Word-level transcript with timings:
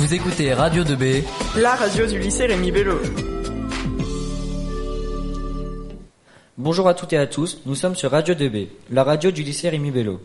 Vous 0.00 0.14
écoutez 0.14 0.54
Radio 0.54 0.82
2B, 0.82 1.24
la 1.58 1.74
radio 1.74 2.06
du 2.06 2.18
lycée 2.18 2.46
Rémi 2.46 2.72
Bello. 2.72 2.98
Bonjour 6.56 6.88
à 6.88 6.94
toutes 6.94 7.12
et 7.12 7.18
à 7.18 7.26
tous, 7.26 7.60
nous 7.66 7.74
sommes 7.74 7.94
sur 7.94 8.10
Radio 8.10 8.34
2B, 8.34 8.68
la 8.88 9.04
radio 9.04 9.30
du 9.30 9.42
lycée 9.42 9.68
Rémi 9.68 9.90
Bello. 9.90 10.18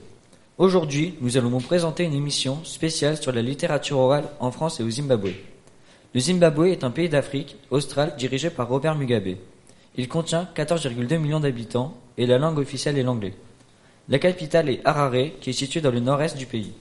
Aujourd'hui, 0.58 1.16
nous 1.20 1.36
allons 1.36 1.50
vous 1.50 1.60
présenter 1.60 2.06
une 2.06 2.14
émission 2.14 2.64
spéciale 2.64 3.18
sur 3.18 3.34
la 3.34 3.42
littérature 3.42 4.00
orale 4.00 4.30
en 4.40 4.50
France 4.50 4.80
et 4.80 4.84
au 4.84 4.90
Zimbabwe. 4.90 5.34
Le 6.14 6.22
Zimbabwe 6.22 6.68
est 6.68 6.86
un 6.86 6.92
pays 6.92 7.10
d'Afrique 7.10 7.58
austral 7.70 8.16
dirigé 8.18 8.50
par 8.50 8.70
Robert 8.70 8.96
Mugabe. 8.96 9.36
Il 9.98 10.08
contient 10.08 10.48
14,2 10.56 11.18
millions 11.18 11.42
d'habitants 11.42 11.98
et 12.18 12.26
la 12.26 12.38
langue 12.38 12.60
officielle 12.60 12.98
est 12.98 13.04
l'anglais. 13.04 13.34
La 14.08 14.20
capitale 14.20 14.70
est 14.70 14.80
Harare, 14.86 15.32
qui 15.42 15.50
est 15.50 15.54
située 15.54 15.82
dans 15.82 15.92
le 15.92 16.00
nord-est 16.00 16.38
du 16.38 16.46
pays. 16.46 16.72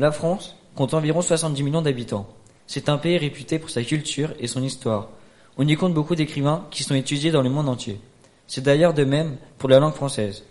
La 0.00 0.10
France 0.10 0.56
compte 0.76 0.94
environ 0.94 1.22
70 1.22 1.62
millions 1.64 1.82
d'habitants. 1.82 2.28
C'est 2.68 2.88
un 2.88 2.98
pays 2.98 3.18
réputé 3.18 3.58
pour 3.58 3.70
sa 3.70 3.82
culture 3.82 4.32
et 4.38 4.46
son 4.46 4.62
histoire. 4.62 5.08
On 5.56 5.66
y 5.66 5.74
compte 5.74 5.94
beaucoup 5.94 6.14
d'écrivains 6.14 6.66
qui 6.70 6.84
sont 6.84 6.94
étudiés 6.94 7.30
dans 7.30 7.42
le 7.42 7.50
monde 7.50 7.68
entier. 7.68 7.98
C'est 8.46 8.62
d'ailleurs 8.62 8.94
de 8.94 9.04
même 9.04 9.36
pour 9.58 9.68
la 9.68 9.80
langue 9.80 9.94
française. 9.94 10.44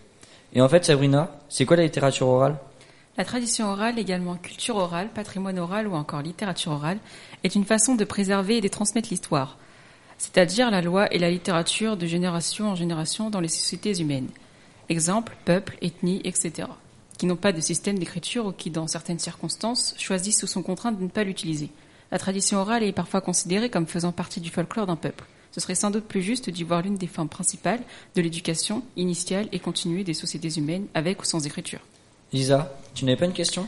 Et 0.53 0.61
en 0.61 0.67
fait, 0.67 0.83
Sabrina, 0.83 1.31
c'est 1.47 1.65
quoi 1.65 1.77
la 1.77 1.83
littérature 1.83 2.27
orale? 2.27 2.57
La 3.17 3.23
tradition 3.23 3.67
orale, 3.67 3.99
également 3.99 4.35
culture 4.35 4.75
orale, 4.75 5.09
patrimoine 5.13 5.59
oral 5.59 5.87
ou 5.87 5.93
encore 5.93 6.21
littérature 6.21 6.73
orale, 6.73 6.97
est 7.43 7.55
une 7.55 7.63
façon 7.63 7.95
de 7.95 8.03
préserver 8.03 8.57
et 8.57 8.61
de 8.61 8.67
transmettre 8.67 9.09
l'histoire, 9.09 9.57
c'est-à-dire 10.17 10.71
la 10.71 10.81
loi 10.81 11.13
et 11.13 11.19
la 11.19 11.29
littérature 11.29 11.95
de 11.95 12.07
génération 12.07 12.69
en 12.69 12.75
génération 12.75 13.29
dans 13.29 13.39
les 13.39 13.47
sociétés 13.47 14.01
humaines. 14.01 14.29
Exemple, 14.89 15.37
peuple, 15.45 15.77
ethnie, 15.81 16.21
etc 16.25 16.67
qui 17.17 17.25
n'ont 17.25 17.35
pas 17.35 17.53
de 17.53 17.61
système 17.61 17.99
d'écriture 17.99 18.47
ou 18.47 18.51
qui, 18.51 18.69
dans 18.69 18.87
certaines 18.87 19.19
circonstances, 19.19 19.95
choisissent 19.97 20.43
ou 20.43 20.47
sont 20.47 20.63
contraints 20.63 20.91
de 20.91 21.03
ne 21.03 21.09
pas 21.09 21.23
l'utiliser. 21.23 21.69
La 22.11 22.19
tradition 22.19 22.59
orale 22.59 22.83
est 22.83 22.91
parfois 22.91 23.21
considérée 23.21 23.69
comme 23.69 23.87
faisant 23.87 24.11
partie 24.11 24.39
du 24.39 24.49
folklore 24.49 24.85
d'un 24.85 24.95
peuple. 24.95 25.25
Ce 25.51 25.61
serait 25.61 25.75
sans 25.75 25.89
doute 25.89 26.05
plus 26.05 26.21
juste 26.21 26.49
d'y 26.49 26.63
voir 26.63 26.81
l'une 26.81 26.97
des 26.97 27.07
formes 27.07 27.29
principales 27.29 27.79
de 28.15 28.21
l'éducation 28.21 28.83
initiale 28.97 29.47
et 29.51 29.59
continuée 29.59 30.03
des 30.03 30.13
sociétés 30.13 30.59
humaines 30.59 30.85
avec 30.93 31.21
ou 31.21 31.25
sans 31.25 31.45
écriture. 31.45 31.79
Lisa, 32.33 32.77
tu 32.93 33.05
n'avais 33.05 33.17
pas 33.17 33.25
une 33.25 33.33
question? 33.33 33.67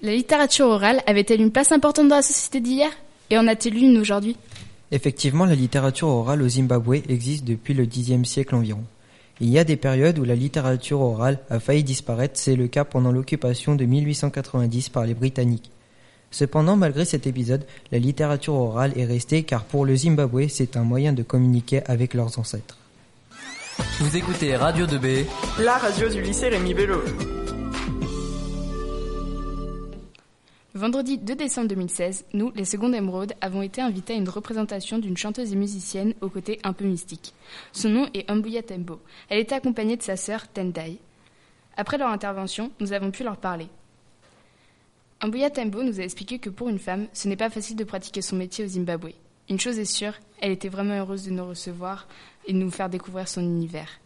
La 0.00 0.14
littérature 0.14 0.66
orale 0.66 1.02
avait-elle 1.06 1.40
une 1.40 1.52
place 1.52 1.70
importante 1.70 2.08
dans 2.08 2.16
la 2.16 2.22
société 2.22 2.60
d'hier? 2.60 2.90
Et 3.30 3.38
en 3.38 3.46
a-t-elle 3.46 3.76
une 3.76 3.98
aujourd'hui? 3.98 4.36
Effectivement, 4.90 5.44
la 5.44 5.54
littérature 5.54 6.08
orale 6.08 6.42
au 6.42 6.48
Zimbabwe 6.48 7.02
existe 7.08 7.44
depuis 7.44 7.74
le 7.74 7.86
Xe 7.86 8.22
siècle 8.24 8.54
environ. 8.54 8.84
Il 9.40 9.48
y 9.48 9.58
a 9.58 9.64
des 9.64 9.76
périodes 9.76 10.18
où 10.18 10.24
la 10.24 10.34
littérature 10.34 11.00
orale 11.00 11.38
a 11.50 11.58
failli 11.58 11.82
disparaître, 11.82 12.34
c'est 12.36 12.56
le 12.56 12.68
cas 12.68 12.84
pendant 12.84 13.12
l'occupation 13.12 13.74
de 13.74 13.84
1890 13.84 14.88
par 14.90 15.04
les 15.04 15.14
Britanniques. 15.14 15.70
Cependant, 16.30 16.76
malgré 16.76 17.04
cet 17.04 17.26
épisode, 17.26 17.66
la 17.90 17.98
littérature 17.98 18.54
orale 18.54 18.92
est 18.96 19.04
restée 19.04 19.42
car 19.42 19.64
pour 19.64 19.84
le 19.84 19.96
Zimbabwe, 19.96 20.48
c'est 20.48 20.76
un 20.76 20.82
moyen 20.82 21.12
de 21.12 21.22
communiquer 21.22 21.82
avec 21.86 22.14
leurs 22.14 22.38
ancêtres. 22.38 22.78
Vous 23.98 24.16
écoutez 24.16 24.56
Radio 24.56 24.86
2B, 24.86 25.24
la 25.60 25.76
radio 25.78 26.08
du 26.08 26.20
lycée 26.20 26.48
Rémi 26.48 26.74
Bello. 26.74 27.02
Vendredi 30.82 31.16
2 31.16 31.36
décembre 31.36 31.68
2016, 31.68 32.24
nous, 32.32 32.50
les 32.56 32.64
Secondes 32.64 32.96
Émeraudes, 32.96 33.34
avons 33.40 33.62
été 33.62 33.80
invités 33.80 34.14
à 34.14 34.16
une 34.16 34.28
représentation 34.28 34.98
d'une 34.98 35.16
chanteuse 35.16 35.52
et 35.52 35.56
musicienne 35.56 36.12
au 36.20 36.28
côté 36.28 36.58
un 36.64 36.72
peu 36.72 36.84
mystique. 36.84 37.34
Son 37.70 37.88
nom 37.88 38.08
est 38.14 38.28
Ambuya 38.28 38.64
Tembo. 38.64 38.98
Elle 39.28 39.38
était 39.38 39.54
accompagnée 39.54 39.96
de 39.96 40.02
sa 40.02 40.16
sœur 40.16 40.48
Tendai. 40.48 40.98
Après 41.76 41.98
leur 41.98 42.08
intervention, 42.08 42.72
nous 42.80 42.92
avons 42.92 43.12
pu 43.12 43.22
leur 43.22 43.36
parler. 43.36 43.68
Ambuya 45.22 45.50
Tembo 45.50 45.84
nous 45.84 46.00
a 46.00 46.02
expliqué 46.02 46.40
que 46.40 46.50
pour 46.50 46.68
une 46.68 46.80
femme, 46.80 47.06
ce 47.12 47.28
n'est 47.28 47.36
pas 47.36 47.48
facile 47.48 47.76
de 47.76 47.84
pratiquer 47.84 48.20
son 48.20 48.34
métier 48.34 48.64
au 48.64 48.68
Zimbabwe. 48.68 49.12
Une 49.48 49.60
chose 49.60 49.78
est 49.78 49.84
sûre, 49.84 50.14
elle 50.40 50.50
était 50.50 50.68
vraiment 50.68 50.98
heureuse 50.98 51.26
de 51.26 51.30
nous 51.30 51.46
recevoir 51.46 52.08
et 52.44 52.52
de 52.52 52.58
nous 52.58 52.72
faire 52.72 52.90
découvrir 52.90 53.28
son 53.28 53.42
univers. 53.42 54.00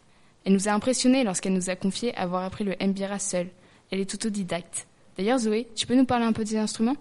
Elle 0.44 0.52
nous 0.52 0.68
a 0.68 0.72
impressionnés 0.72 1.24
lorsqu'elle 1.24 1.54
nous 1.54 1.70
a 1.70 1.74
confié 1.74 2.14
avoir 2.16 2.44
appris 2.44 2.64
le 2.64 2.76
mbira 2.78 3.18
seule. 3.18 3.48
Elle 3.90 4.00
est 4.00 4.12
autodidacte. 4.12 4.86
D'ailleurs, 5.16 5.38
Zoé, 5.38 5.66
tu 5.74 5.86
peux 5.86 5.94
nous 5.94 6.04
parler 6.04 6.26
un 6.26 6.32
peu 6.32 6.44
des 6.44 6.56
instruments? 6.56 6.96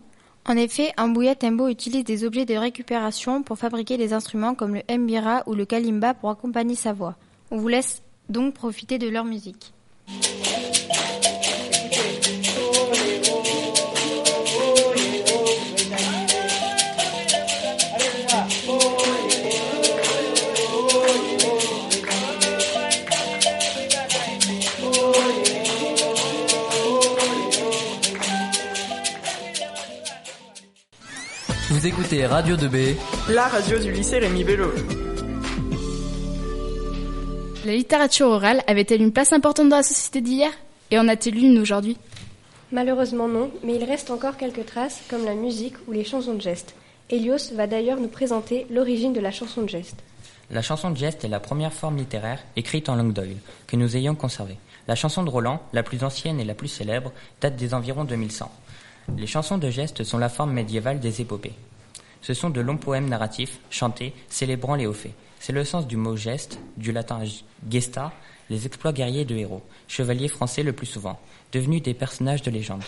En 0.48 0.56
effet, 0.58 0.94
Ambuya 0.98 1.36
Tembo 1.36 1.68
utilise 1.68 2.04
des 2.04 2.24
objets 2.24 2.46
de 2.46 2.54
récupération 2.54 3.44
pour 3.44 3.58
fabriquer 3.58 3.98
des 3.98 4.14
instruments 4.14 4.56
comme 4.56 4.76
le 4.76 4.98
mbira 4.98 5.44
ou 5.48 5.54
le 5.54 5.66
kalimba 5.66 6.14
pour 6.14 6.30
accompagner 6.30 6.76
sa 6.76 6.94
voix. 6.94 7.16
On 7.52 7.58
vous 7.58 7.68
laisse 7.68 8.04
donc 8.30 8.54
profiter 8.54 8.98
de 8.98 9.10
leur 9.10 9.26
musique. 9.26 9.74
Vous 31.86 31.92
écoutez 31.92 32.26
Radio 32.26 32.56
2B, 32.56 32.96
la 33.30 33.48
radio 33.48 33.78
du 33.78 33.92
lycée 33.92 34.18
Rémi 34.18 34.44
Bello. 34.44 34.72
La 37.64 37.74
littérature 37.74 38.26
orale 38.26 38.64
avait-elle 38.66 39.04
une 39.04 39.12
place 39.14 39.32
importante 39.34 39.70
dans 39.70 39.76
la 39.76 39.84
société 39.84 40.20
d'hier? 40.20 40.50
Et 40.90 40.98
en 40.98 41.08
a-t-elle 41.08 41.38
une 41.38 41.60
aujourd'hui? 41.60 41.96
Malheureusement 42.72 43.28
non, 43.28 43.52
mais 43.64 43.76
il 43.76 43.84
reste 43.84 44.10
encore 44.10 44.36
quelques 44.36 44.66
traces 44.66 45.04
comme 45.12 45.26
la 45.26 45.36
musique 45.36 45.76
ou 45.88 45.92
les 45.92 46.04
chansons 46.04 46.34
de 46.34 46.42
geste. 46.42 46.74
Elios 47.12 47.54
va 47.54 47.68
d'ailleurs 47.68 48.00
nous 48.00 48.08
présenter 48.08 48.66
l'origine 48.72 49.14
de 49.14 49.20
la 49.22 49.30
chanson 49.30 49.62
de 49.62 49.70
geste. 49.70 49.98
La 50.50 50.64
chanson 50.64 50.90
de 50.90 50.98
geste 50.98 51.24
est 51.24 51.28
la 51.28 51.40
première 51.40 51.72
forme 51.72 51.98
littéraire 51.98 52.40
écrite 52.56 52.90
en 52.90 52.96
langue 52.96 53.14
d'oil 53.14 53.38
que 53.68 53.76
nous 53.76 53.96
ayons 53.96 54.16
conservée. 54.16 54.58
La 54.88 54.96
chanson 54.96 55.22
de 55.22 55.30
Roland, 55.30 55.62
la 55.72 55.84
plus 55.84 56.04
ancienne 56.04 56.40
et 56.40 56.46
la 56.46 56.56
plus 56.56 56.68
célèbre, 56.68 57.12
date 57.42 57.58
des 57.58 57.76
environs 57.76 58.06
2100. 58.06 58.52
Les 59.20 59.28
chansons 59.28 59.60
de 59.60 59.70
geste 59.70 60.04
sont 60.04 60.18
la 60.18 60.30
forme 60.30 60.52
médiévale 60.52 61.00
des 61.00 61.22
épopées. 61.22 61.54
Ce 62.26 62.34
sont 62.34 62.50
de 62.50 62.60
longs 62.60 62.78
poèmes 62.78 63.08
narratifs, 63.08 63.60
chantés, 63.70 64.12
célébrant 64.30 64.74
les 64.74 64.88
hauts 64.88 64.94
faits. 64.94 65.14
C'est 65.40 65.54
le 65.54 65.64
sens 65.64 65.86
du 65.86 65.96
mot 65.96 66.16
geste, 66.16 66.58
du 66.76 66.92
latin 66.92 67.22
gesta, 67.70 68.14
les 68.50 68.66
exploits 68.66 68.94
guerriers 68.94 69.26
de 69.26 69.36
héros, 69.36 69.62
chevaliers 69.88 70.28
français 70.28 70.64
le 70.64 70.74
plus 70.74 70.88
souvent, 70.88 71.20
devenus 71.52 71.84
des 71.84 71.94
personnages 71.94 72.42
de 72.42 72.50
légende. 72.50 72.82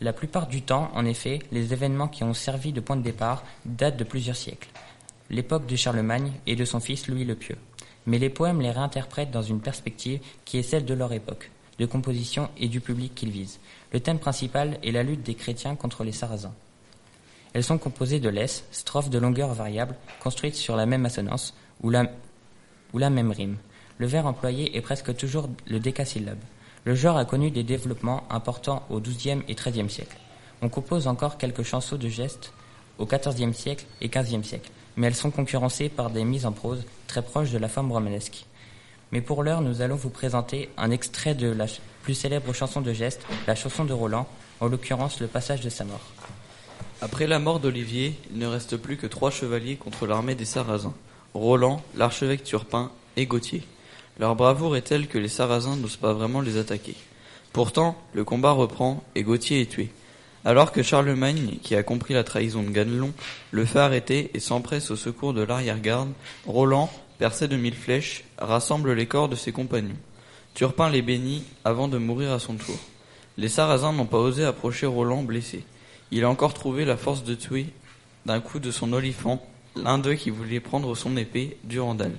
La 0.00 0.12
plupart 0.12 0.46
du 0.46 0.62
temps, 0.62 0.88
en 0.94 1.04
effet, 1.04 1.40
les 1.50 1.72
événements 1.72 2.06
qui 2.06 2.22
ont 2.22 2.32
servi 2.32 2.72
de 2.72 2.78
point 2.78 2.94
de 2.94 3.02
départ 3.02 3.42
datent 3.64 3.96
de 3.96 4.04
plusieurs 4.04 4.36
siècles. 4.36 4.68
L'époque 5.30 5.66
de 5.66 5.74
Charlemagne 5.74 6.30
et 6.46 6.54
de 6.54 6.64
son 6.64 6.78
fils 6.78 7.08
Louis 7.08 7.24
le 7.24 7.34
Pieux. 7.34 7.58
Mais 8.06 8.20
les 8.20 8.30
poèmes 8.30 8.60
les 8.60 8.70
réinterprètent 8.70 9.32
dans 9.32 9.42
une 9.42 9.62
perspective 9.62 10.20
qui 10.44 10.58
est 10.58 10.62
celle 10.62 10.84
de 10.84 10.94
leur 10.94 11.12
époque, 11.12 11.50
de 11.80 11.86
composition 11.86 12.48
et 12.56 12.68
du 12.68 12.80
public 12.80 13.16
qu'ils 13.16 13.32
visent. 13.32 13.58
Le 13.92 13.98
thème 13.98 14.20
principal 14.20 14.78
est 14.84 14.92
la 14.92 15.02
lutte 15.02 15.24
des 15.24 15.34
chrétiens 15.34 15.74
contre 15.74 16.04
les 16.04 16.12
sarrasins. 16.12 16.54
Elles 17.54 17.64
sont 17.64 17.78
composées 17.78 18.18
de 18.18 18.28
laisses, 18.28 18.64
strophes 18.72 19.10
de 19.10 19.18
longueur 19.18 19.54
variable, 19.54 19.94
construites 20.20 20.56
sur 20.56 20.74
la 20.74 20.86
même 20.86 21.06
assonance 21.06 21.54
ou 21.82 21.90
la, 21.90 22.04
même 23.10 23.30
rime. 23.30 23.56
Le 23.98 24.06
vers 24.06 24.26
employé 24.26 24.76
est 24.76 24.80
presque 24.80 25.16
toujours 25.16 25.48
le 25.68 25.78
décasyllabe. 25.78 26.38
Le 26.84 26.96
genre 26.96 27.16
a 27.16 27.24
connu 27.24 27.52
des 27.52 27.62
développements 27.62 28.24
importants 28.28 28.82
au 28.90 28.98
XIIe 28.98 29.42
et 29.46 29.54
XIIIe 29.54 29.88
siècle. 29.88 30.18
On 30.62 30.68
compose 30.68 31.06
encore 31.06 31.38
quelques 31.38 31.62
chansons 31.62 31.96
de 31.96 32.08
gestes 32.08 32.52
au 32.98 33.06
XIVe 33.06 33.52
siècle 33.52 33.86
et 34.00 34.08
XVe 34.08 34.42
siècle, 34.42 34.70
mais 34.96 35.06
elles 35.06 35.14
sont 35.14 35.30
concurrencées 35.30 35.88
par 35.88 36.10
des 36.10 36.24
mises 36.24 36.46
en 36.46 36.52
prose 36.52 36.84
très 37.06 37.22
proches 37.22 37.52
de 37.52 37.58
la 37.58 37.68
forme 37.68 37.92
romanesque. 37.92 38.46
Mais 39.12 39.20
pour 39.20 39.44
l'heure, 39.44 39.60
nous 39.60 39.80
allons 39.80 39.96
vous 39.96 40.10
présenter 40.10 40.70
un 40.76 40.90
extrait 40.90 41.36
de 41.36 41.48
la 41.48 41.66
plus 42.02 42.14
célèbre 42.14 42.52
chanson 42.52 42.80
de 42.80 42.92
geste, 42.92 43.24
la 43.46 43.54
chanson 43.54 43.84
de 43.84 43.92
Roland, 43.92 44.26
en 44.60 44.66
l'occurrence 44.66 45.20
le 45.20 45.28
passage 45.28 45.60
de 45.60 45.70
sa 45.70 45.84
mort. 45.84 46.00
Après 47.04 47.26
la 47.26 47.38
mort 47.38 47.60
d'Olivier, 47.60 48.14
il 48.30 48.38
ne 48.38 48.46
reste 48.46 48.78
plus 48.78 48.96
que 48.96 49.06
trois 49.06 49.30
chevaliers 49.30 49.76
contre 49.76 50.06
l'armée 50.06 50.34
des 50.34 50.46
Sarrasins 50.46 50.94
Roland, 51.34 51.82
l'archevêque 51.94 52.44
Turpin 52.44 52.90
et 53.18 53.26
Gauthier. 53.26 53.62
Leur 54.18 54.34
bravoure 54.36 54.74
est 54.74 54.88
telle 54.88 55.06
que 55.06 55.18
les 55.18 55.28
Sarrasins 55.28 55.76
n'osent 55.76 55.98
pas 55.98 56.14
vraiment 56.14 56.40
les 56.40 56.56
attaquer. 56.56 56.94
Pourtant, 57.52 57.94
le 58.14 58.24
combat 58.24 58.52
reprend 58.52 59.04
et 59.14 59.22
Gauthier 59.22 59.60
est 59.60 59.70
tué. 59.70 59.90
Alors 60.46 60.72
que 60.72 60.82
Charlemagne, 60.82 61.58
qui 61.62 61.74
a 61.74 61.82
compris 61.82 62.14
la 62.14 62.24
trahison 62.24 62.62
de 62.62 62.70
Ganelon, 62.70 63.12
le 63.50 63.66
fait 63.66 63.80
arrêter 63.80 64.30
et 64.32 64.40
s'empresse 64.40 64.90
au 64.90 64.96
secours 64.96 65.34
de 65.34 65.42
l'arrière-garde, 65.42 66.12
Roland, 66.46 66.90
percé 67.18 67.48
de 67.48 67.56
mille 67.58 67.76
flèches, 67.76 68.24
rassemble 68.38 68.94
les 68.94 69.06
corps 69.06 69.28
de 69.28 69.36
ses 69.36 69.52
compagnons. 69.52 69.98
Turpin 70.54 70.88
les 70.88 71.02
bénit 71.02 71.44
avant 71.66 71.86
de 71.86 71.98
mourir 71.98 72.32
à 72.32 72.38
son 72.38 72.54
tour. 72.54 72.78
Les 73.36 73.50
Sarrasins 73.50 73.92
n'ont 73.92 74.06
pas 74.06 74.16
osé 74.16 74.42
approcher 74.42 74.86
Roland 74.86 75.22
blessé. 75.22 75.64
Il 76.10 76.24
a 76.24 76.30
encore 76.30 76.54
trouvé 76.54 76.84
la 76.84 76.96
force 76.96 77.24
de 77.24 77.34
tuer 77.34 77.66
d'un 78.26 78.40
coup 78.40 78.58
de 78.58 78.70
son 78.70 78.92
olifant 78.92 79.44
l'un 79.76 79.98
d'eux 79.98 80.14
qui 80.14 80.30
voulait 80.30 80.60
prendre 80.60 80.94
son 80.94 81.16
épée, 81.16 81.56
Durandal. 81.64 82.12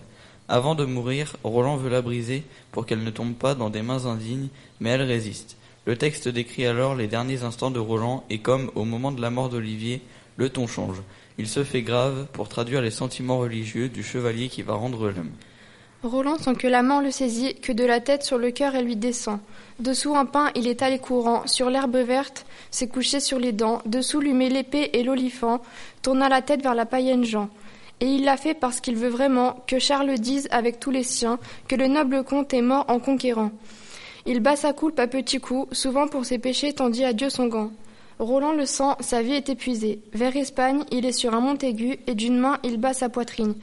Avant 0.47 0.75
de 0.75 0.85
mourir, 0.85 1.37
Roland 1.43 1.77
veut 1.77 1.89
la 1.89 2.01
briser 2.01 2.43
pour 2.71 2.85
qu'elle 2.85 3.03
ne 3.03 3.09
tombe 3.09 3.33
pas 3.33 3.55
dans 3.55 3.69
des 3.69 3.81
mains 3.81 4.05
indignes, 4.05 4.49
mais 4.79 4.91
elle 4.91 5.01
résiste. 5.01 5.57
Le 5.85 5.97
texte 5.97 6.27
décrit 6.27 6.65
alors 6.65 6.95
les 6.95 7.07
derniers 7.07 7.43
instants 7.43 7.71
de 7.71 7.79
Roland 7.79 8.23
et 8.29 8.39
comme, 8.39 8.71
au 8.75 8.85
moment 8.85 9.11
de 9.11 9.21
la 9.21 9.29
mort 9.29 9.49
d'Olivier, 9.49 10.01
le 10.37 10.49
ton 10.49 10.67
change. 10.67 11.01
Il 11.37 11.47
se 11.47 11.63
fait 11.63 11.81
grave 11.81 12.27
pour 12.33 12.49
traduire 12.49 12.81
les 12.81 12.91
sentiments 12.91 13.39
religieux 13.39 13.89
du 13.89 14.03
chevalier 14.03 14.49
qui 14.49 14.61
va 14.61 14.73
rendre 14.73 15.09
l'homme. 15.09 15.31
Roland 16.05 16.37
sent 16.37 16.55
que 16.55 16.67
la 16.67 16.83
mort 16.83 17.01
le 17.01 17.09
saisit, 17.09 17.55
que 17.55 17.71
de 17.71 17.83
la 17.83 17.99
tête 17.99 18.23
sur 18.23 18.37
le 18.37 18.51
cœur 18.51 18.75
elle 18.75 18.85
lui 18.85 18.95
descend. 18.95 19.39
Dessous 19.79 20.15
un 20.15 20.25
pain, 20.25 20.51
il 20.55 20.67
est 20.67 20.81
allé 20.81 20.99
courant, 20.99 21.47
sur 21.47 21.69
l'herbe 21.69 21.97
verte, 21.97 22.45
s'est 22.69 22.87
couché 22.87 23.19
sur 23.19 23.39
les 23.39 23.51
dents, 23.51 23.81
dessous 23.85 24.19
lui 24.19 24.33
met 24.33 24.49
l'épée 24.49 24.91
et 24.93 25.03
l'olifant, 25.03 25.61
tourna 26.01 26.29
la 26.29 26.41
tête 26.41 26.61
vers 26.61 26.75
la 26.75 26.85
païenne 26.85 27.25
Jean. 27.25 27.49
Et 28.01 28.07
il 28.07 28.23
l'a 28.23 28.37
fait 28.37 28.53
parce 28.53 28.81
qu'il 28.81 28.95
veut 28.95 29.09
vraiment 29.09 29.63
que 29.67 29.79
Charles 29.79 30.19
dise 30.19 30.47
avec 30.51 30.79
tous 30.79 30.91
les 30.91 31.03
siens 31.03 31.39
que 31.67 31.75
le 31.75 31.87
noble 31.87 32.23
comte 32.23 32.53
est 32.53 32.61
mort 32.61 32.85
en 32.87 32.99
conquérant. 32.99 33.51
Il 34.25 34.41
bat 34.41 34.55
sa 34.55 34.73
coulpe 34.73 34.99
à 34.99 35.07
petits 35.07 35.39
coups, 35.39 35.75
souvent 35.75 36.07
pour 36.07 36.25
ses 36.25 36.39
péchés 36.39 36.73
tendit 36.73 37.05
à 37.05 37.13
Dieu 37.13 37.29
son 37.29 37.47
gant. 37.47 37.71
Roland 38.19 38.53
le 38.53 38.65
sent, 38.65 38.95
sa 39.01 39.21
vie 39.21 39.33
est 39.33 39.49
épuisée. 39.49 39.99
Vers 40.13 40.35
Espagne, 40.35 40.83
il 40.91 41.05
est 41.05 41.11
sur 41.11 41.33
un 41.33 41.41
mont 41.41 41.57
aigu, 41.57 41.97
et 42.07 42.15
d'une 42.15 42.37
main 42.37 42.59
il 42.63 42.77
bat 42.77 42.93
sa 42.93 43.09
poitrine. 43.09 43.55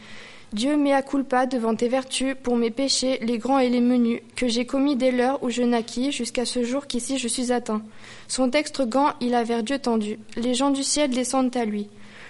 Dieu 0.53 0.77
mea 0.77 1.01
culpa 1.01 1.47
devant 1.47 1.75
tes 1.75 1.89
vertus 1.89 2.37
pour 2.43 2.57
mes 2.57 2.71
péchés, 2.71 3.19
les 3.23 3.39
grands 3.39 3.59
et 3.59 3.71
les 3.71 3.81
menus, 3.81 4.21
que 4.37 4.49
j'ai 4.49 4.67
commis 4.67 4.97
dès 4.97 5.11
l'heure 5.11 5.43
où 5.43 5.49
je 5.49 5.63
naquis 5.63 6.13
jusqu'à 6.13 6.45
ce 6.45 6.63
jour 6.63 6.87
qu'ici 6.87 7.17
je 7.17 7.27
suis 7.27 7.53
atteint. 7.53 7.81
Son 8.29 8.49
dextre 8.49 8.85
gant 8.85 9.15
il 9.23 9.35
a 9.35 9.45
vers 9.45 9.63
Dieu 9.63 9.79
tendu. 9.79 10.19
Les 10.37 10.53
gens 10.53 10.71
du 10.71 10.83
ciel 10.83 11.11
descendent 11.11 11.57
à 11.57 11.65
lui. 11.65 11.89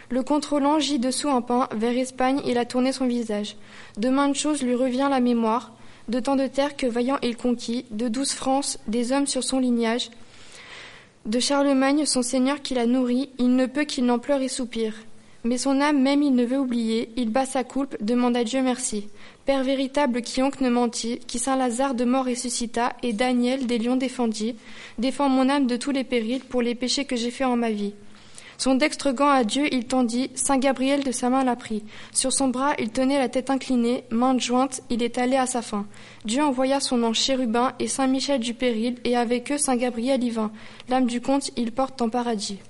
Le 0.08 0.22
contrôlant 0.22 0.78
gît 0.78 1.00
dessous 1.00 1.30
un 1.30 1.40
pain, 1.40 1.68
vers 1.74 1.98
Espagne 1.98 2.40
il 2.46 2.58
a 2.58 2.64
tourné 2.64 2.92
son 2.92 3.08
visage. 3.08 3.56
De 3.96 4.08
maintes 4.08 4.36
choses 4.36 4.62
lui 4.62 4.76
revient 4.76 5.08
la 5.10 5.18
mémoire, 5.18 5.72
de 6.08 6.20
tant 6.20 6.36
de 6.36 6.46
terres 6.46 6.76
que 6.76 6.86
vaillant 6.86 7.18
il 7.22 7.36
conquit, 7.36 7.86
de 7.90 8.06
douce 8.06 8.34
France, 8.34 8.78
des 8.86 9.10
hommes 9.10 9.26
sur 9.26 9.42
son 9.42 9.58
lignage. 9.58 10.10
De 11.26 11.40
Charlemagne, 11.40 12.06
son 12.06 12.22
seigneur 12.22 12.62
qui 12.62 12.74
l'a 12.74 12.86
nourri, 12.86 13.30
il 13.38 13.56
ne 13.56 13.66
peut 13.66 13.84
qu'il 13.84 14.04
n'en 14.04 14.20
pleure 14.20 14.42
et 14.42 14.48
soupire. 14.48 14.94
Mais 15.44 15.58
son 15.58 15.80
âme 15.80 16.00
même 16.00 16.22
il 16.22 16.34
ne 16.34 16.44
veut 16.44 16.58
oublier, 16.58 17.10
il 17.16 17.30
bat 17.30 17.46
sa 17.46 17.64
coulpe, 17.64 17.96
demande 18.00 18.36
à 18.36 18.44
Dieu 18.44 18.62
merci. 18.62 19.08
Père 19.44 19.64
véritable 19.64 20.22
qui 20.22 20.40
oncle 20.40 20.62
ne 20.62 20.70
mentit, 20.70 21.18
qui 21.26 21.40
Saint 21.40 21.56
Lazare 21.56 21.94
de 21.94 22.04
mort 22.04 22.26
ressuscita, 22.26 22.92
et 23.02 23.12
Daniel 23.12 23.66
des 23.66 23.78
lions 23.78 23.96
défendit, 23.96 24.54
défend 24.98 25.28
mon 25.28 25.48
âme 25.48 25.66
de 25.66 25.76
tous 25.76 25.90
les 25.90 26.04
périls 26.04 26.44
pour 26.44 26.62
les 26.62 26.76
péchés 26.76 27.06
que 27.06 27.16
j'ai 27.16 27.32
faits 27.32 27.48
en 27.48 27.56
ma 27.56 27.70
vie. 27.70 27.92
Son 28.56 28.76
dextre 28.76 29.10
gant 29.10 29.30
à 29.30 29.42
Dieu 29.42 29.66
il 29.72 29.86
tendit, 29.86 30.30
Saint 30.36 30.58
Gabriel 30.58 31.02
de 31.02 31.10
sa 31.10 31.28
main 31.28 31.42
l'a 31.42 31.56
pris. 31.56 31.82
Sur 32.12 32.32
son 32.32 32.46
bras 32.46 32.74
il 32.78 32.90
tenait 32.90 33.18
la 33.18 33.28
tête 33.28 33.50
inclinée, 33.50 34.04
main 34.10 34.38
jointe, 34.38 34.82
il 34.90 35.02
est 35.02 35.18
allé 35.18 35.36
à 35.36 35.46
sa 35.46 35.62
fin. 35.62 35.86
Dieu 36.24 36.44
envoya 36.44 36.78
son 36.78 37.02
ange 37.02 37.18
chérubin 37.18 37.72
et 37.80 37.88
Saint 37.88 38.06
Michel 38.06 38.38
du 38.38 38.54
péril, 38.54 38.94
et 39.02 39.16
avec 39.16 39.50
eux 39.50 39.58
Saint 39.58 39.74
Gabriel 39.74 40.22
y 40.22 40.30
vint. 40.30 40.52
L'âme 40.88 41.06
du 41.06 41.20
comte 41.20 41.50
il 41.56 41.72
porte 41.72 42.00
en 42.00 42.08
paradis. 42.08 42.60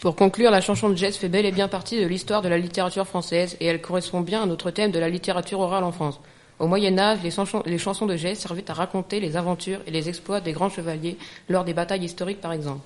Pour 0.00 0.14
conclure, 0.14 0.52
la 0.52 0.60
chanson 0.60 0.90
de 0.90 0.94
geste 0.94 1.18
fait 1.18 1.28
bel 1.28 1.44
et 1.44 1.50
bien 1.50 1.66
partie 1.66 2.00
de 2.00 2.06
l'histoire 2.06 2.40
de 2.40 2.48
la 2.48 2.56
littérature 2.56 3.06
française 3.06 3.56
et 3.58 3.66
elle 3.66 3.80
correspond 3.80 4.20
bien 4.20 4.42
à 4.42 4.46
notre 4.46 4.70
thème 4.70 4.92
de 4.92 4.98
la 5.00 5.08
littérature 5.08 5.58
orale 5.58 5.82
en 5.82 5.90
France. 5.90 6.20
Au 6.60 6.68
Moyen 6.68 6.96
Âge, 6.98 7.18
les, 7.24 7.32
chansons, 7.32 7.62
les 7.66 7.78
chansons 7.78 8.06
de 8.06 8.16
geste 8.16 8.42
servaient 8.42 8.70
à 8.70 8.74
raconter 8.74 9.18
les 9.18 9.36
aventures 9.36 9.80
et 9.88 9.90
les 9.90 10.08
exploits 10.08 10.40
des 10.40 10.52
grands 10.52 10.70
chevaliers 10.70 11.16
lors 11.48 11.64
des 11.64 11.74
batailles 11.74 12.04
historiques 12.04 12.40
par 12.40 12.52
exemple. 12.52 12.80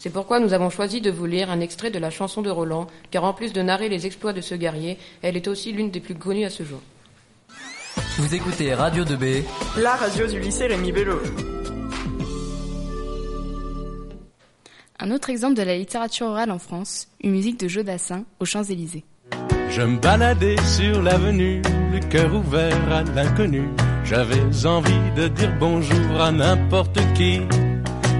C'est 0.00 0.10
pourquoi 0.10 0.40
nous 0.40 0.52
avons 0.52 0.70
choisi 0.70 1.00
de 1.00 1.10
vous 1.10 1.26
lire 1.26 1.50
un 1.50 1.60
extrait 1.60 1.90
de 1.90 1.98
la 1.98 2.10
chanson 2.10 2.42
de 2.42 2.50
Roland, 2.50 2.88
car 3.12 3.24
en 3.24 3.34
plus 3.34 3.52
de 3.52 3.62
narrer 3.62 3.88
les 3.88 4.06
exploits 4.06 4.32
de 4.32 4.40
ce 4.40 4.54
guerrier, 4.56 4.98
elle 5.22 5.36
est 5.36 5.48
aussi 5.48 5.72
l'une 5.72 5.90
des 5.90 6.00
plus 6.00 6.14
connues 6.16 6.44
à 6.44 6.50
ce 6.50 6.64
jour. 6.64 6.80
Vous 8.16 8.34
écoutez 8.34 8.74
Radio 8.74 9.04
2B, 9.04 9.42
la 9.76 9.94
radio 9.94 10.26
du 10.26 10.40
lycée 10.40 10.66
Rémi 10.66 10.90
Bello. 10.90 11.20
Un 15.00 15.12
autre 15.12 15.30
exemple 15.30 15.54
de 15.54 15.62
la 15.62 15.76
littérature 15.76 16.26
orale 16.26 16.50
en 16.50 16.58
France, 16.58 17.06
une 17.22 17.30
musique 17.30 17.60
de 17.60 17.68
Jodassin 17.68 18.24
aux 18.40 18.44
Champs-Élysées. 18.44 19.04
Je 19.70 19.82
me 19.82 19.96
baladais 19.96 20.56
sur 20.66 21.00
l'avenue, 21.02 21.62
le 21.92 22.00
cœur 22.00 22.34
ouvert 22.34 22.92
à 22.92 23.04
l'inconnu. 23.04 23.68
J'avais 24.04 24.42
envie 24.66 25.10
de 25.16 25.28
dire 25.28 25.52
bonjour 25.60 26.20
à 26.20 26.32
n'importe 26.32 26.98
qui, 27.14 27.42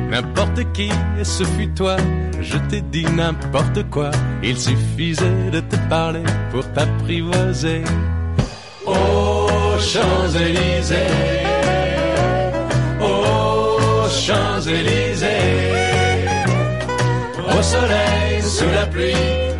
n'importe 0.09 0.73
qui, 0.73 0.89
et 1.19 1.25
ce 1.25 1.43
fut 1.43 1.75
toi. 1.75 1.97
Je 2.41 2.59
t'ai 2.69 2.83
dit 2.83 3.07
n'importe 3.07 3.91
quoi, 3.91 4.13
il 4.45 4.57
suffisait 4.57 5.51
de 5.51 5.59
te 5.59 5.77
parler 5.89 6.23
pour 6.53 6.63
t'apprivoiser. 6.75 7.83
Aux 8.87 9.81
Champs-Élysées, 9.81 10.97
aux 13.01 14.09
Champs-Élysées 14.09 14.98
soleil, 17.69 18.43
sous 18.43 18.71
la 18.71 18.87
pluie, 18.87 19.13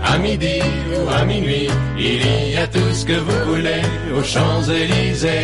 à 0.03 0.17
midi 0.19 0.61
ou 0.97 1.09
à 1.11 1.25
minuit, 1.25 1.69
il 1.99 2.53
y 2.53 2.57
a 2.57 2.67
tout 2.67 2.91
ce 2.93 3.05
que 3.05 3.19
vous 3.27 3.41
voulez 3.51 3.83
aux 4.17 4.23
Champs-Élysées. 4.23 5.43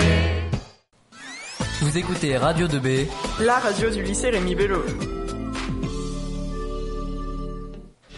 Vous 1.81 1.99
écoutez 1.99 2.37
Radio 2.39 2.67
2B, 2.67 3.07
la 3.41 3.59
radio 3.59 3.91
du 3.91 4.03
lycée 4.03 4.31
Rémi 4.31 4.55
Bello. 4.55 4.83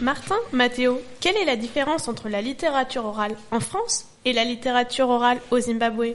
Martin, 0.01 0.37
Mathéo, 0.53 1.01
quelle 1.21 1.37
est 1.39 1.45
la 1.45 1.57
différence 1.57 2.07
entre 2.07 2.29
la 2.29 2.41
littérature 2.41 3.05
orale 3.05 3.35
en 3.51 3.61
France 3.61 4.07
et 4.25 4.33
la 4.33 4.45
littérature 4.45 5.09
orale 5.09 5.41
au 5.51 5.59
Zimbabwe? 5.59 6.15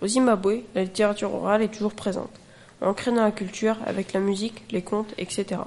Au 0.00 0.06
Zimbabwe, 0.06 0.62
la 0.76 0.82
littérature 0.82 1.34
orale 1.34 1.62
est 1.62 1.74
toujours 1.74 1.94
présente, 1.94 2.30
ancrée 2.80 3.10
dans 3.10 3.24
la 3.24 3.32
culture 3.32 3.78
avec 3.86 4.12
la 4.12 4.20
musique, 4.20 4.62
les 4.70 4.82
contes, 4.82 5.12
etc. 5.18 5.62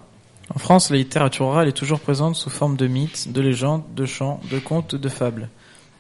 En 0.53 0.59
France, 0.59 0.89
la 0.89 0.97
littérature 0.97 1.45
orale 1.45 1.67
est 1.67 1.73
toujours 1.73 1.99
présente 1.99 2.35
sous 2.35 2.49
forme 2.49 2.77
de 2.77 2.87
mythes, 2.87 3.31
de 3.31 3.41
légendes, 3.41 3.83
de 3.93 4.05
chants, 4.05 4.39
de 4.49 4.59
contes, 4.59 4.95
de 4.95 5.09
fables. 5.09 5.49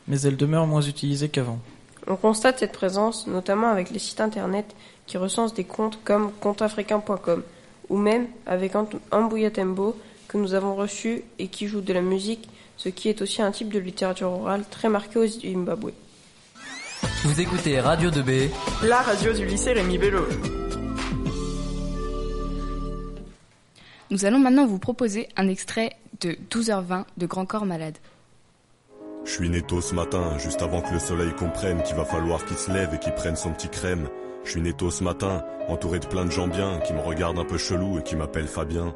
Mais 0.07 0.21
elle 0.21 0.37
demeure 0.37 0.67
moins 0.67 0.81
utilisée 0.81 1.29
qu'avant. 1.29 1.59
On 2.07 2.15
constate 2.15 2.59
cette 2.59 2.71
présence 2.71 3.27
notamment 3.27 3.67
avec 3.67 3.91
les 3.91 3.99
sites 3.99 4.21
internet 4.21 4.73
qui 5.05 5.17
recensent 5.17 5.53
des 5.53 5.65
contes 5.65 5.99
comme 6.05 6.31
conteafricain.com 6.39 7.43
ou 7.89 7.97
même 7.97 8.27
avec 8.45 8.73
Tembo 8.73 9.95
que 10.27 10.37
nous 10.37 10.53
avons 10.53 10.75
reçu 10.75 11.23
et 11.39 11.47
qui 11.47 11.67
joue 11.67 11.81
de 11.81 11.93
la 11.93 12.01
musique, 12.01 12.49
ce 12.77 12.89
qui 12.89 13.09
est 13.09 13.21
aussi 13.21 13.41
un 13.41 13.51
type 13.51 13.71
de 13.71 13.79
littérature 13.79 14.31
orale 14.31 14.63
très 14.69 14.89
marqué 14.89 15.19
au 15.19 15.27
Zimbabwe. 15.27 15.91
Vous 17.23 17.41
écoutez 17.41 17.79
Radio 17.79 18.09
2B, 18.09 18.49
la 18.83 19.01
radio 19.01 19.33
du 19.33 19.45
lycée 19.45 19.73
Rémi 19.73 19.97
Bello. 19.97 20.25
Nous 24.09 24.23
allons 24.23 24.39
maintenant 24.39 24.65
vous 24.65 24.79
proposer 24.79 25.27
un 25.35 25.49
extrait 25.49 25.91
de 26.21 26.37
12h20 26.49 27.03
de 27.17 27.25
Grand 27.25 27.45
Corps 27.45 27.65
Malade. 27.65 27.97
Je 29.25 29.31
suis 29.31 29.49
né 29.49 29.61
ce 29.81 29.93
matin, 29.93 30.37
juste 30.37 30.61
avant 30.61 30.81
que 30.81 30.93
le 30.93 30.99
soleil 30.99 31.33
comprenne 31.37 31.83
qu'il 31.83 31.97
va 31.97 32.05
falloir 32.05 32.45
qu'il 32.45 32.55
se 32.55 32.71
lève 32.71 32.93
et 32.93 32.99
qu'il 32.99 33.13
prenne 33.13 33.35
son 33.35 33.51
petit 33.51 33.67
crème. 33.67 34.07
Je 34.45 34.51
suis 34.51 34.61
né 34.61 34.71
ce 34.89 35.03
matin, 35.03 35.43
entouré 35.67 35.99
de 35.99 36.05
plein 36.05 36.23
de 36.23 36.31
gens 36.31 36.47
bien, 36.47 36.79
qui 36.79 36.93
me 36.93 37.01
regardent 37.01 37.39
un 37.39 37.43
peu 37.43 37.57
chelou 37.57 37.99
et 37.99 38.03
qui 38.03 38.15
m'appellent 38.15 38.47
Fabien. 38.47 38.95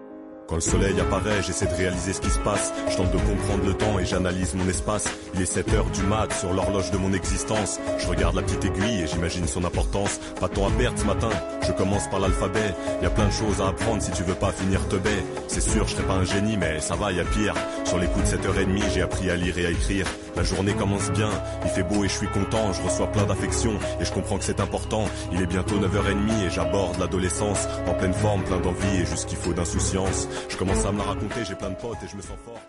Quand 0.51 0.57
le 0.57 0.61
soleil 0.61 0.99
apparaît, 0.99 1.41
j'essaie 1.41 1.65
de 1.65 1.75
réaliser 1.75 2.11
ce 2.11 2.19
qui 2.19 2.29
se 2.29 2.39
passe. 2.39 2.73
Je 2.89 2.97
tente 2.97 3.09
de 3.09 3.17
comprendre 3.19 3.63
le 3.65 3.73
temps 3.73 3.97
et 3.99 4.05
j'analyse 4.05 4.53
mon 4.53 4.67
espace. 4.67 5.07
Il 5.33 5.41
est 5.41 5.45
7 5.45 5.71
heures 5.71 5.89
du 5.91 6.03
mat 6.03 6.29
sur 6.33 6.51
l'horloge 6.51 6.91
de 6.91 6.97
mon 6.97 7.13
existence. 7.13 7.79
Je 7.97 8.05
regarde 8.05 8.35
la 8.35 8.41
petite 8.41 8.65
aiguille 8.65 9.03
et 9.03 9.07
j'imagine 9.07 9.47
son 9.47 9.63
importance. 9.63 10.19
Pas 10.41 10.49
de 10.49 10.59
à 10.59 10.69
perdre 10.77 10.99
ce 10.99 11.05
matin. 11.05 11.29
Je 11.65 11.71
commence 11.71 12.09
par 12.09 12.19
l'alphabet. 12.19 12.75
Y 13.01 13.05
a 13.05 13.09
plein 13.09 13.27
de 13.27 13.31
choses 13.31 13.61
à 13.61 13.69
apprendre 13.69 14.01
si 14.01 14.11
tu 14.11 14.23
veux 14.23 14.35
pas 14.35 14.51
finir 14.51 14.85
te 14.89 14.97
baie. 14.97 15.23
C'est 15.47 15.61
sûr, 15.61 15.87
je 15.87 15.93
serai 15.93 16.03
pas 16.03 16.15
un 16.15 16.25
génie, 16.25 16.57
mais 16.57 16.81
ça 16.81 16.95
va, 16.95 17.13
y 17.13 17.21
a 17.21 17.23
pire. 17.23 17.53
Sur 17.85 17.99
les 17.99 18.07
coups 18.07 18.29
de 18.29 18.35
7h30, 18.35 18.93
j'ai 18.93 19.03
appris 19.03 19.29
à 19.29 19.37
lire 19.37 19.57
et 19.57 19.67
à 19.67 19.69
écrire. 19.69 20.05
La 20.35 20.43
journée 20.43 20.73
commence 20.73 21.11
bien, 21.11 21.29
il 21.63 21.69
fait 21.69 21.83
beau 21.83 22.03
et 22.03 22.07
je 22.07 22.13
suis 22.13 22.27
content, 22.27 22.71
je 22.73 22.81
reçois 22.81 23.11
plein 23.11 23.25
d'affection 23.25 23.73
et 23.99 24.05
je 24.05 24.11
comprends 24.11 24.37
que 24.37 24.43
c'est 24.43 24.59
important. 24.59 25.05
Il 25.33 25.41
est 25.41 25.45
bientôt 25.45 25.75
9h30 25.75 26.45
et 26.45 26.49
j'aborde 26.49 26.99
l'adolescence 26.99 27.67
en 27.87 27.93
pleine 27.93 28.13
forme, 28.13 28.43
plein 28.43 28.59
d'envie 28.59 29.01
et 29.01 29.05
juste 29.05 29.27
qu'il 29.27 29.37
faut 29.37 29.53
d'insouciance. 29.53 30.27
Je 30.49 30.57
commence 30.57 30.85
à 30.85 30.91
me 30.91 30.99
la 30.99 31.03
raconter, 31.03 31.43
j'ai 31.47 31.55
plein 31.55 31.69
de 31.69 31.75
potes 31.75 31.97
et 32.03 32.07
je 32.07 32.15
me 32.15 32.21
sens 32.21 32.37
fort. 32.45 32.59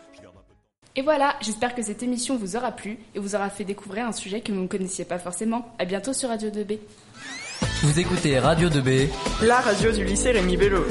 Et 0.95 1.01
voilà, 1.03 1.37
j'espère 1.41 1.75
que 1.75 1.83
cette 1.83 2.03
émission 2.03 2.37
vous 2.37 2.57
aura 2.57 2.73
plu 2.73 2.99
et 3.15 3.19
vous 3.19 3.35
aura 3.35 3.49
fait 3.49 3.65
découvrir 3.65 4.07
un 4.07 4.13
sujet 4.13 4.43
que 4.43 4.53
vous 4.53 4.61
ne 4.61 4.67
connaissiez 4.67 5.07
pas 5.07 5.19
forcément. 5.19 5.75
À 5.79 5.87
bientôt 5.87 6.13
sur 6.13 6.29
Radio 6.29 6.51
2B. 6.51 6.79
Vous 7.83 7.99
écoutez 7.99 8.39
Radio 8.39 8.69
2B, 8.69 9.09
la 9.43 9.61
radio 9.61 9.91
du 9.91 10.05
lycée 10.05 10.33
Rémi 10.33 10.57
Bello. 10.57 10.85